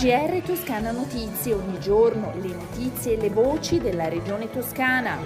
[0.00, 5.18] GR Toscana Notizie, ogni giorno le notizie e le voci della regione toscana.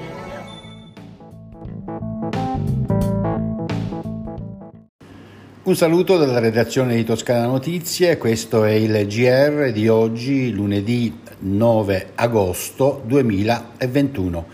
[5.62, 12.11] Un saluto dalla redazione di Toscana Notizie, questo è il GR di oggi, lunedì 9
[12.16, 14.47] agosto 2021.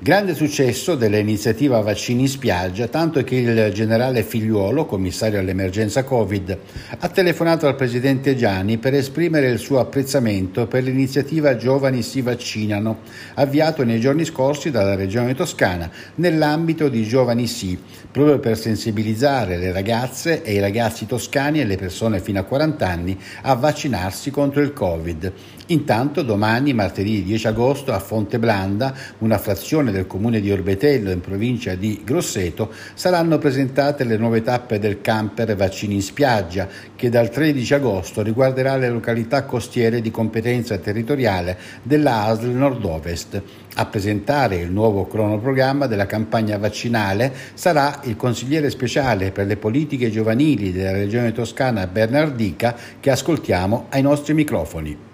[0.00, 6.56] Grande successo dell'iniziativa Vaccini in spiaggia, tanto che il generale Figliuolo, commissario all'emergenza Covid,
[7.00, 13.00] ha telefonato al presidente Gianni per esprimere il suo apprezzamento per l'iniziativa Giovani si vaccinano,
[13.34, 17.76] avviato nei giorni scorsi dalla Regione Toscana nell'ambito di Giovani Sì,
[18.12, 22.86] proprio per sensibilizzare le ragazze e i ragazzi toscani e le persone fino a 40
[22.86, 25.32] anni a vaccinarsi contro il Covid.
[25.70, 31.20] Intanto domani, martedì 10 agosto, a Fonte Blanda, una frazione del comune di Orbetello in
[31.20, 37.28] provincia di Grosseto, saranno presentate le nuove tappe del camper Vaccini in spiaggia, che dal
[37.28, 43.42] 13 agosto riguarderà le località costiere di competenza territoriale della ASL Nord-Ovest.
[43.74, 50.10] A presentare il nuovo cronoprogramma della campagna vaccinale sarà il consigliere speciale per le politiche
[50.10, 55.07] giovanili della regione toscana Bernardica che ascoltiamo ai nostri microfoni.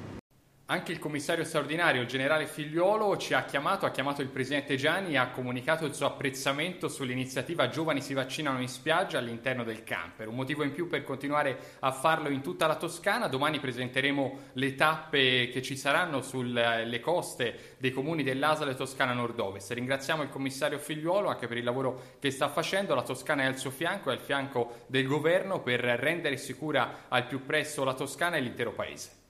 [0.66, 5.12] Anche il commissario straordinario, il generale Figliuolo, ci ha chiamato, ha chiamato il presidente Gianni
[5.12, 10.26] e ha comunicato il suo apprezzamento sull'iniziativa Giovani si vaccinano in spiaggia all'interno del camper.
[10.26, 13.28] Un motivo in più per continuare a farlo in tutta la Toscana.
[13.28, 19.70] Domani presenteremo le tappe che ci saranno sulle coste dei comuni dell'Asale Toscana Nord-Ovest.
[19.72, 22.94] Ringraziamo il commissario Figliuolo anche per il lavoro che sta facendo.
[22.94, 27.26] La Toscana è al suo fianco, è al fianco del governo per rendere sicura al
[27.26, 29.23] più presto la Toscana e l'intero paese.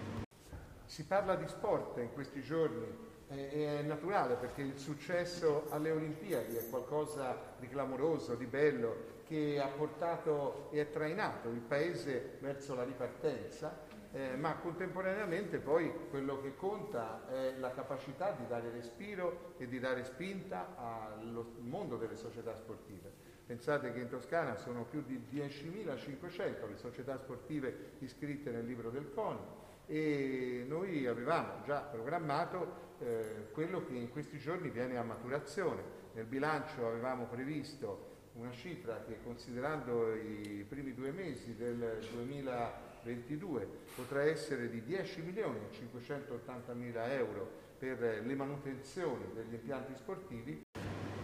[0.87, 3.02] Si parla di sport in questi giorni
[3.33, 9.67] è naturale perché il successo alle Olimpiadi è qualcosa di clamoroso, di bello, che ha
[9.67, 13.79] portato e ha trainato il Paese verso la ripartenza,
[14.11, 19.79] eh, ma contemporaneamente poi quello che conta è la capacità di dare respiro e di
[19.79, 23.11] dare spinta al mondo delle società sportive.
[23.45, 29.11] Pensate che in Toscana sono più di 10.500 le società sportive iscritte nel libro del
[29.13, 29.61] CONI
[29.93, 35.83] e noi avevamo già programmato eh, quello che in questi giorni viene a maturazione.
[36.13, 44.23] Nel bilancio avevamo previsto una cifra che considerando i primi due mesi del 2022 potrà
[44.23, 50.65] essere di 10 milioni e 580 mila euro per le manutenzioni degli impianti sportivi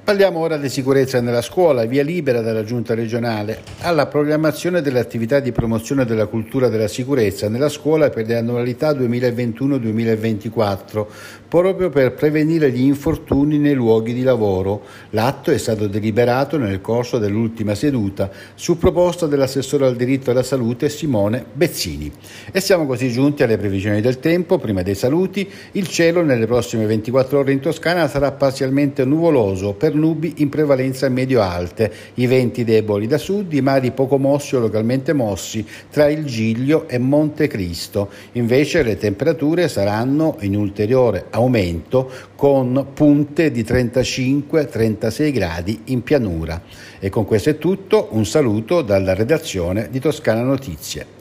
[0.10, 5.40] Parliamo ora di sicurezza nella scuola, via libera dalla Giunta regionale, alla programmazione delle attività
[5.40, 11.06] di promozione della cultura della sicurezza nella scuola per le annualità 2021-2024,
[11.48, 14.82] proprio per prevenire gli infortuni nei luoghi di lavoro.
[15.12, 20.90] L'atto è stato deliberato nel corso dell'ultima seduta su proposta dell'assessore al diritto alla salute
[20.90, 22.12] Simone Bezzini.
[22.52, 24.58] E siamo così giunti alle previsioni del tempo.
[24.58, 29.98] Prima dei saluti, il cielo nelle prossime 24 ore in Toscana sarà parzialmente nuvoloso per
[30.00, 35.14] nubi in prevalenza medio-alte, i venti deboli da sud, i mari poco mossi o localmente
[35.14, 38.10] mossi tra il Giglio e Monte Cristo.
[38.34, 46.62] Invece le temperature saranno in ulteriore aumento con punte di 35-36 gradi in pianura.
[47.00, 51.18] E con questo è tutto, un saluto dalla redazione di Toscana Notizie.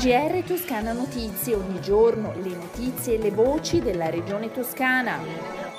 [0.00, 5.69] GR Toscana Notizie, ogni giorno le notizie e le voci della regione toscana.